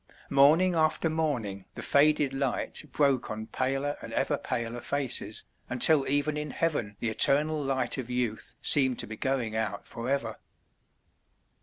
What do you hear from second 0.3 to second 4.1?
Morning after morning the faded light broke on paler